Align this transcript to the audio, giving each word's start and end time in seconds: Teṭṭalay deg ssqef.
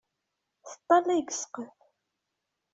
Teṭṭalay 0.69 1.21
deg 1.25 1.29
ssqef. 1.33 1.75